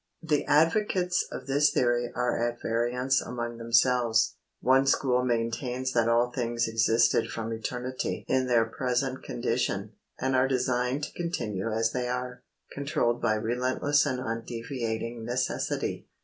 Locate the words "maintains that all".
5.23-6.31